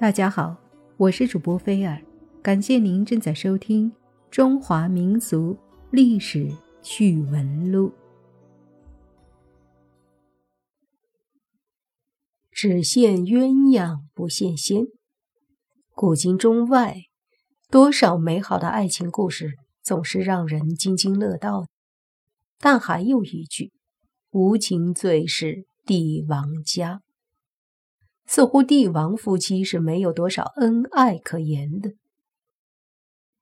[0.00, 0.56] 大家好，
[0.96, 2.00] 我是主播菲尔，
[2.40, 3.90] 感谢您正在收听
[4.30, 5.58] 《中华民俗
[5.90, 6.48] 历史
[6.80, 7.88] 趣闻录》。
[12.52, 14.86] 只羡鸳鸯不羡仙。
[15.96, 17.06] 古今中外，
[17.68, 21.66] 多少美好的爱情故事总是让人津津乐道。
[22.60, 23.72] 但还有一句
[24.30, 27.02] ：“无情最是帝王家。”
[28.28, 31.94] 似乎帝王夫妻是没有多少恩爱可言的，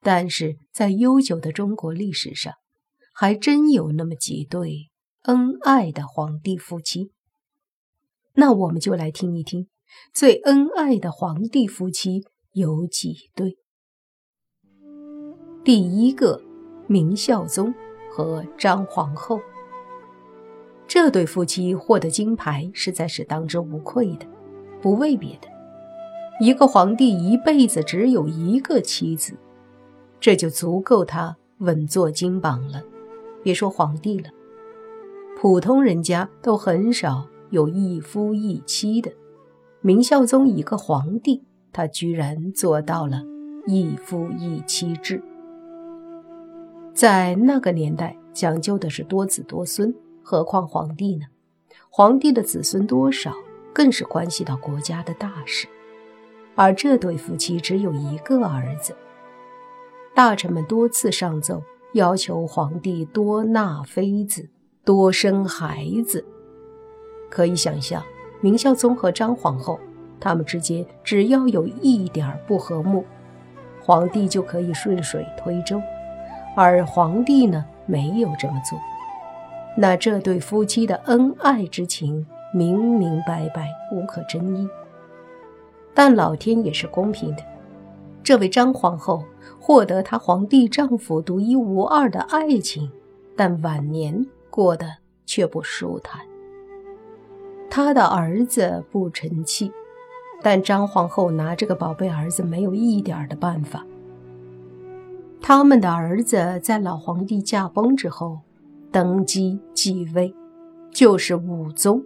[0.00, 2.54] 但是在悠久的中国历史上，
[3.12, 7.10] 还真有那么几对恩爱的皇帝夫妻。
[8.34, 9.66] 那我们就来听一听，
[10.14, 12.22] 最恩爱的皇帝夫妻
[12.52, 13.58] 有几对。
[15.64, 16.41] 第一个，
[16.86, 17.74] 明孝宗
[18.12, 19.41] 和张皇后，
[20.86, 24.35] 这对夫妻获得金牌，实在是当之无愧的。
[24.80, 25.48] 不为别的，
[26.40, 29.34] 一个皇帝一辈子只有一个妻子，
[30.20, 32.83] 这就足够他稳坐金榜了。
[33.42, 34.30] 别说皇帝了，
[35.38, 39.12] 普通人家都很少有一夫一妻的。
[39.80, 43.22] 明孝宗一个皇帝，他居然做到了
[43.66, 45.22] 一夫一妻制。
[46.92, 51.27] 在那个年代，讲究的是多子多孙，何况皇帝呢？
[51.88, 53.33] 皇帝的子孙多少？
[53.77, 55.69] 更是关系到国家的大事，
[56.55, 58.96] 而这对夫妻只有一个儿子。
[60.14, 64.48] 大臣们多次上奏，要求皇帝多纳妃子，
[64.83, 66.24] 多生孩子。
[67.28, 68.02] 可以想象，
[68.41, 69.78] 明孝宗和张皇后
[70.18, 73.05] 他们之间只要有一点不和睦，
[73.83, 75.78] 皇帝就可以顺水推舟。
[76.56, 78.80] 而皇帝呢，没有这么做。
[79.77, 82.27] 那这对夫妻的恩爱之情。
[82.56, 84.66] 明明白白，无可争议。
[85.92, 87.42] 但老天也是公平的，
[88.22, 89.22] 这位张皇后
[89.60, 92.90] 获得她皇帝丈夫独一无二的爱情，
[93.36, 94.86] 但晚年过得
[95.27, 96.22] 却不舒坦。
[97.68, 99.70] 她的儿子不成器，
[100.40, 103.84] 但张皇后拿这个宝贝儿子没有一点的办法。
[105.42, 108.39] 他们的儿子在老皇帝驾崩之后
[108.90, 110.34] 登基继位，
[110.90, 112.02] 就是武宗。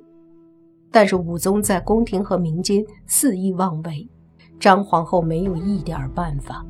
[0.93, 4.09] 但是武宗在宫廷和民间肆意妄为，
[4.59, 6.67] 张皇后没有一点办法。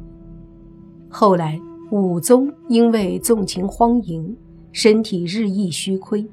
[1.09, 1.61] 后来
[1.91, 4.37] 武宗因为纵情荒淫，
[4.73, 6.25] 身体日益虚亏，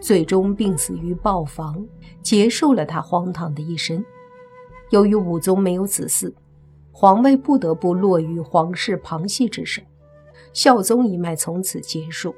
[0.00, 1.84] 最终病死于豹房，
[2.22, 4.02] 结束了他荒唐的一生。
[4.90, 6.32] 由于武宗没有子嗣，
[6.92, 9.82] 皇位不得不落于皇室旁系之手，
[10.52, 12.34] 孝宗一脉从此结束。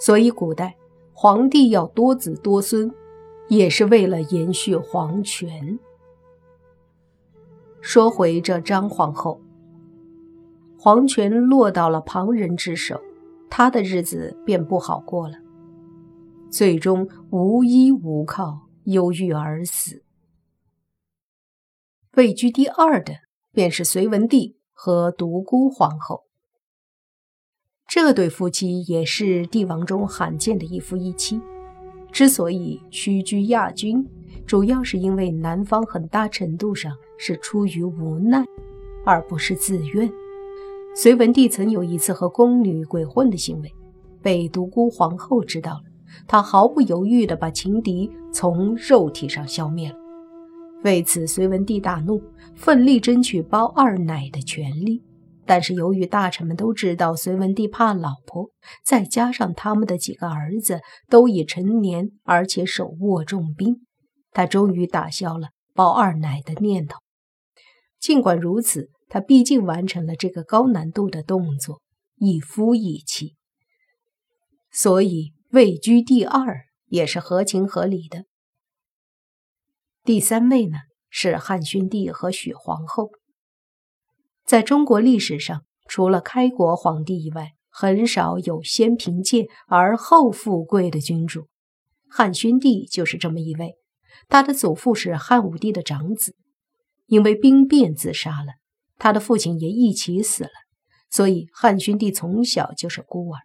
[0.00, 0.76] 所以古代
[1.12, 2.92] 皇帝要多子多孙。
[3.48, 5.78] 也是为了延续皇权。
[7.80, 9.40] 说回这张皇后，
[10.78, 13.00] 皇权落到了旁人之手，
[13.48, 15.38] 她的日子便不好过了，
[16.50, 20.02] 最终无依无靠，忧郁而死。
[22.16, 23.14] 位居第二的
[23.52, 26.24] 便是隋文帝和独孤皇后，
[27.86, 31.40] 这对夫妻也是帝王中罕见的一夫一妻。
[32.10, 34.04] 之所以屈居亚军，
[34.46, 38.44] 主要是因为男方很大程度上是出于无奈，
[39.04, 40.10] 而不是自愿。
[40.94, 43.72] 隋文帝曾有一次和宫女鬼混的行为，
[44.20, 45.82] 被独孤皇后知道了，
[46.26, 49.96] 她毫不犹豫地把情敌从肉体上消灭了。
[50.84, 52.20] 为此，隋文帝大怒，
[52.54, 55.02] 奋力争取包二奶的权利。
[55.48, 58.50] 但是由于大臣们都知道隋文帝怕老婆，
[58.84, 63.86] 再加上他们的几个儿子都已成年，而且手握重兵，
[64.30, 66.98] 他终于打消了包二奶的念头。
[67.98, 71.80] 尽管如此，他毕竟完成了这个高难度的动作，
[72.16, 73.34] 一夫一妻，
[74.70, 78.26] 所以位居第二也是合情合理的。
[80.04, 80.76] 第三位呢
[81.08, 83.08] 是汉宣帝和许皇后。
[84.48, 91.48] 在中国历史上，除了开国皇帝以外，很少有先贫贱而后富贵的君主。
[92.08, 93.74] 汉宣帝就是这么一位。
[94.26, 96.34] 他的祖父是汉武帝的长子，
[97.04, 98.54] 因为兵变自杀了，
[98.96, 100.50] 他的父亲也一起死了，
[101.10, 103.40] 所以汉宣帝从小就是孤儿，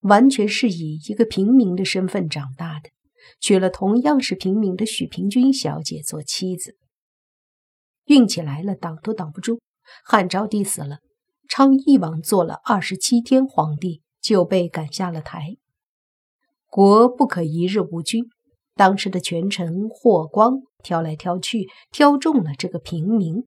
[0.00, 2.90] 完全是以一个平民的身份长大的，
[3.40, 6.76] 娶了同样是平民的许平君小姐做妻子。
[8.06, 9.60] 运气来了，挡都挡不住。
[10.04, 10.98] 汉昭帝死了，
[11.48, 15.56] 昌邑王做了二十七天皇帝，就被赶下了台。
[16.68, 18.24] 国不可一日无君，
[18.76, 23.44] 当时的权臣霍光挑来挑去，挑中了这个平民。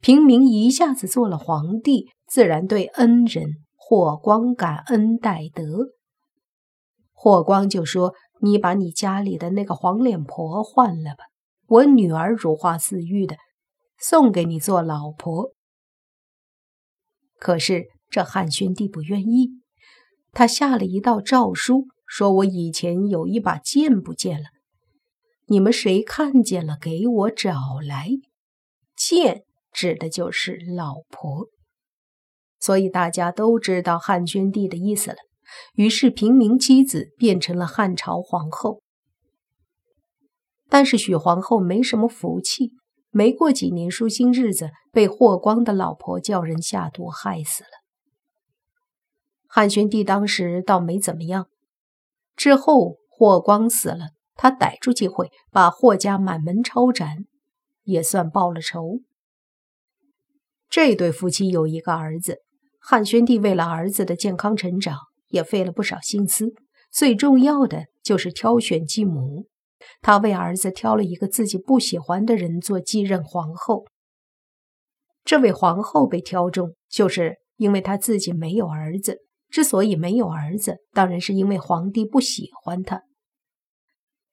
[0.00, 3.46] 平民一下子做了皇帝，自然对恩人
[3.76, 5.86] 霍光感恩戴德。
[7.12, 11.24] 霍光就说：“你把你家里的那个黄脸婆换了吧，
[11.68, 13.36] 我女儿如花似玉的，
[13.98, 15.52] 送给你做老婆。”
[17.38, 19.50] 可是这汉宣帝不愿意，
[20.32, 24.46] 他下了一道诏书，说：“我以前有一把剑不见了，
[25.46, 27.54] 你们谁看见了，给我找
[27.86, 28.08] 来。”
[28.96, 31.48] 剑指的就是老婆，
[32.58, 35.16] 所以大家都知道汉宣帝的意思了。
[35.74, 38.80] 于是平民妻子变成了汉朝皇后，
[40.68, 42.72] 但是许皇后没什么福气。
[43.10, 47.70] 没过几年，舒心日子被霍光的老婆叫人下毒害死了。
[49.48, 51.48] 汉宣帝当时倒没怎么样，
[52.36, 57.24] 之后霍光死了，他逮住机会把霍家满门抄斩，
[57.84, 59.00] 也算报了仇。
[60.68, 62.40] 这对夫妻有一个儿子，
[62.80, 64.98] 汉宣帝为了儿子的健康成长，
[65.28, 66.52] 也费了不少心思，
[66.92, 69.46] 最重要的就是挑选继母。
[70.00, 73.86] 他为儿子挑了一个自己不喜欢的人做继任皇后。
[75.24, 79.18] 这位皇后被挑中，就是因为她自己没有儿子。
[79.48, 83.02] 之所以没有儿子，当然是因为皇帝不喜欢她。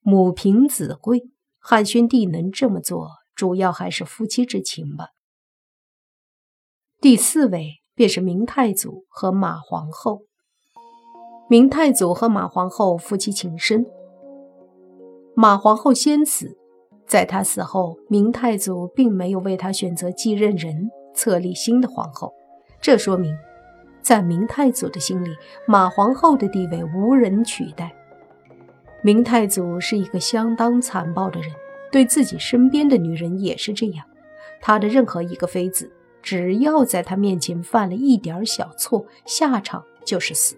[0.00, 1.22] 母凭子贵，
[1.58, 5.08] 汉宣帝能这么做，主要还是夫妻之情吧。
[7.00, 10.22] 第四位便是明太祖和马皇后。
[11.48, 13.86] 明太祖和马皇后夫妻情深。
[15.36, 16.56] 马皇后先死，
[17.06, 22.32] 在她死后，明太祖并没有为她选择继任人，册立新的皇后。
[22.80, 23.36] 这说明，
[24.00, 25.30] 在明太祖的心里，
[25.66, 27.92] 马皇后的地位无人取代。
[29.02, 31.50] 明太祖是一个相当残暴的人，
[31.90, 34.06] 对自己身边的女人也是这样。
[34.60, 35.90] 他的任何一个妃子，
[36.22, 40.56] 只要在他面前犯了一点小错，下场就是死。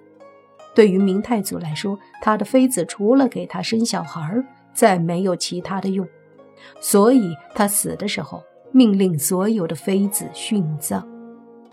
[0.75, 4.45] 对于明太祖来说，他的妃子除了给他生小孩
[4.77, 6.07] 再没有其他的用，
[6.81, 11.09] 所以他死的时候命令所有的妃子殉葬。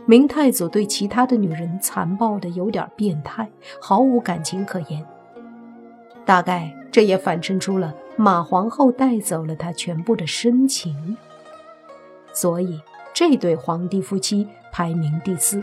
[0.05, 3.49] 明太祖对其他的女人残暴的有点变态，
[3.81, 5.05] 毫无感情可言。
[6.25, 11.17] 大概这也反衬出了马皇后带走了他全部的深情，
[12.31, 12.81] 所以
[13.13, 15.61] 这对皇帝夫妻排名第四。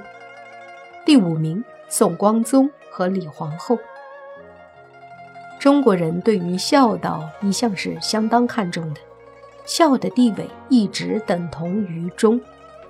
[1.07, 3.79] 第五名，宋光宗和李皇后。
[5.61, 9.01] 中国人对于孝道一向是相当看重的，
[9.67, 12.41] 孝的地位一直等同于忠，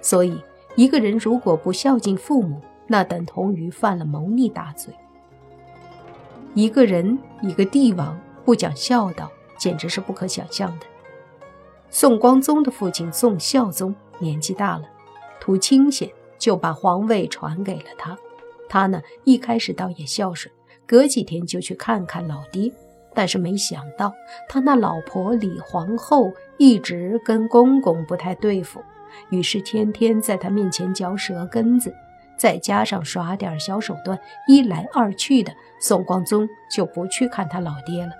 [0.01, 0.41] 所以
[0.77, 4.95] 一个人如果不孝敬父母，那等同于犯了谋逆大罪。
[6.55, 9.29] 一个人一个帝王不讲孝道，
[9.59, 10.87] 简直是不可想象的。
[11.91, 14.85] 宋光宗的父亲宋孝宗年纪大了，
[15.41, 16.09] 图清闲，
[16.39, 18.17] 就把皇位传给了他。
[18.69, 20.55] 他呢，一开始倒也孝顺。
[20.91, 22.73] 隔几天就去看看老爹，
[23.15, 24.13] 但是没想到
[24.49, 28.83] 他那老婆李皇后一直跟公公不太对付，
[29.31, 31.95] 于是天天在他面前嚼舌根子，
[32.37, 38.11] 再加上耍点小手段，一来二去的，宋光宗就不去看他老爹了。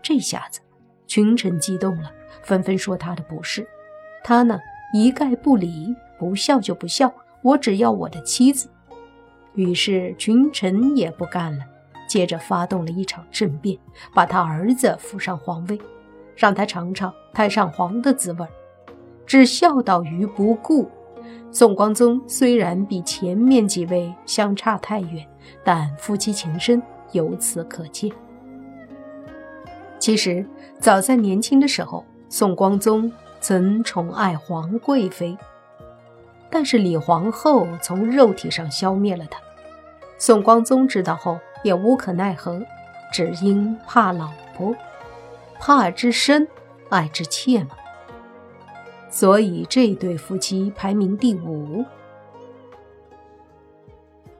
[0.00, 0.60] 这下子，
[1.06, 2.10] 群臣激动了，
[2.42, 3.68] 纷纷说他的不是。
[4.24, 4.58] 他呢，
[4.94, 7.12] 一概不理，不孝就不孝，
[7.42, 8.70] 我只要我的妻子。
[9.52, 11.62] 于是群臣也不干了。
[12.06, 13.78] 接着发动了一场政变，
[14.14, 15.80] 把他儿子扶上皇位，
[16.36, 18.46] 让他尝尝太上皇的滋味
[19.26, 20.90] 置孝道于不顾。
[21.50, 25.26] 宋光宗虽然比前面几位相差太远，
[25.64, 26.82] 但夫妻情深
[27.12, 28.10] 由此可见。
[29.98, 30.46] 其实
[30.78, 33.10] 早在年轻的时候，宋光宗
[33.40, 35.36] 曾宠爱皇贵妃，
[36.50, 39.40] 但是李皇后从肉体上消灭了他。
[40.18, 41.38] 宋光宗知道后。
[41.62, 42.60] 也无可奈何，
[43.12, 44.74] 只因怕老婆，
[45.58, 46.46] 怕之深，
[46.88, 47.70] 爱之切嘛。
[49.10, 51.84] 所以这对夫妻排名第五。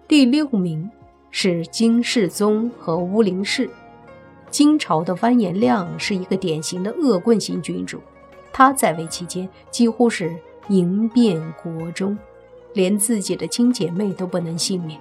[0.07, 0.91] 第六名
[1.31, 3.69] 是金世宗和乌林氏。
[4.49, 8.01] 金朝的完颜亮是一个典型的恶棍型君主，
[8.53, 10.35] 他在位期间几乎是
[10.69, 12.17] 淫变国中，
[12.73, 15.01] 连自己的亲姐妹都不能幸免。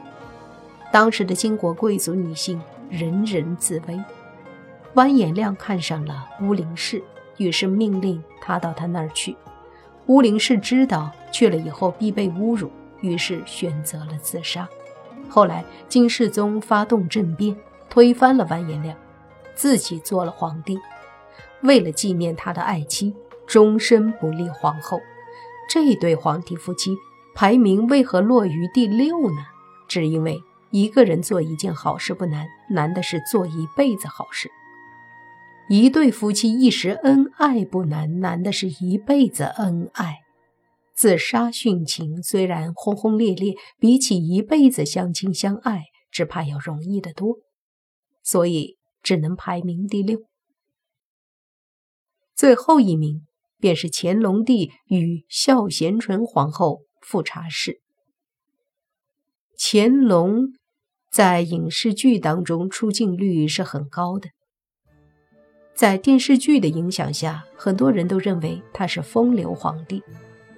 [0.96, 2.58] 当时的金国贵族女性
[2.90, 4.02] 人人自危，
[4.94, 7.04] 完颜亮看上了乌灵氏，
[7.36, 9.36] 于是命令他到他那儿去。
[10.06, 12.72] 乌灵氏知道去了以后必被侮辱，
[13.02, 14.66] 于是选择了自杀。
[15.28, 17.54] 后来金世宗发动政变，
[17.90, 18.96] 推翻了完颜亮，
[19.54, 20.80] 自己做了皇帝。
[21.60, 23.14] 为了纪念他的爱妻，
[23.46, 25.02] 终身不立皇后。
[25.70, 26.96] 这对皇帝夫妻
[27.34, 29.46] 排名为何落于第六呢？
[29.90, 30.42] 只因为
[30.76, 34.50] 一个人做一件好事不难，难的是做一辈子好事；
[35.70, 40.18] 一对夫妻一时恩爱不难，难的是一辈子恩爱。
[40.94, 47.38] 自杀殉情虽然轰轰烈烈，比起一辈子相亲相爱，只怕要容易得多。
[48.22, 50.26] 所以只能排名第六。
[52.36, 53.26] 最后一名
[53.60, 57.80] 便是乾隆帝与孝贤纯皇后富察氏。
[59.58, 60.50] 乾隆
[61.16, 64.28] 在影视剧当中出镜率是很高的，
[65.74, 70.04] 在电视剧的影响下，很多人都认为他是风流皇帝。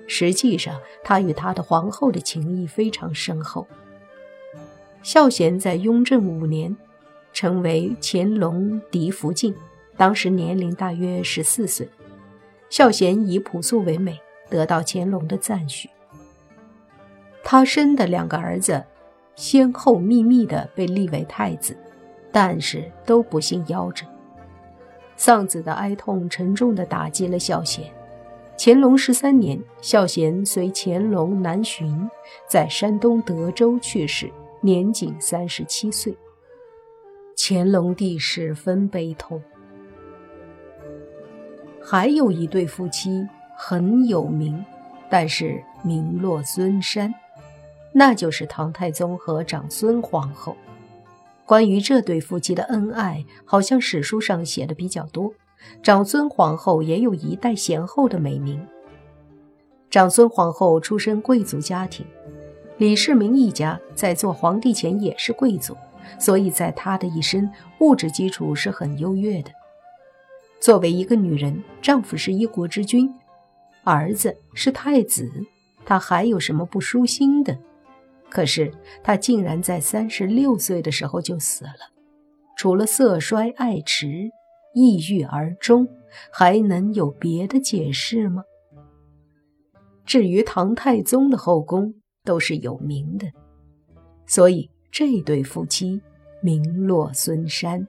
[0.08, 3.68] 实际上，他与他的皇后的情谊非常深厚。
[5.04, 6.76] 孝贤在雍正五年，
[7.32, 9.54] 成为乾隆嫡福晋，
[9.96, 11.88] 当时年龄大约十四岁。
[12.72, 15.88] 孝贤以朴素为美，得到乾隆的赞许。
[17.44, 18.84] 他生的两个儿子，
[19.38, 21.78] 先后秘密的被立为太子，
[22.32, 24.04] 但是都不幸夭折。
[25.16, 27.86] 丧子的哀痛沉重的打击了孝贤。
[28.58, 32.10] 乾隆十三年，孝贤随乾隆南巡，
[32.50, 34.28] 在山东德州去世，
[34.60, 36.18] 年仅三十七岁。
[37.38, 39.40] 乾隆帝十分悲痛。
[41.80, 43.24] 还有一对夫妻
[43.56, 44.66] 很有名，
[45.12, 47.14] 但是名落孙山，
[47.94, 50.56] 那就是唐太宗和长孙皇后。
[51.46, 55.34] 关于这对夫妻的恩爱，好像史书上写的比较多。
[55.82, 58.66] 长孙皇后也有一代贤后的美名。
[59.90, 62.06] 长孙皇后出身贵族家庭，
[62.78, 65.76] 李世民一家在做皇帝前也是贵族，
[66.20, 69.52] 所以在她的一生物质基础是很优越的。
[70.60, 73.12] 作为一个女人，丈夫是一国之君，
[73.84, 75.32] 儿子是太子，
[75.86, 77.58] 她还有什么不舒心的？
[78.38, 78.72] 可是
[79.04, 81.92] 他竟然在三十六岁的时候就死了，
[82.56, 84.30] 除了色衰爱弛。
[84.76, 85.88] 抑郁而终，
[86.32, 88.44] 还能有别的解释吗？
[90.06, 93.26] 至于唐太宗的后宫都是有名的，
[94.28, 96.00] 所以这对夫妻
[96.40, 97.88] 名落孙山，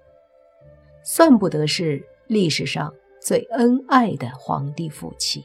[1.05, 2.91] 算不得是历史上
[3.21, 5.45] 最恩爱的皇帝夫妻。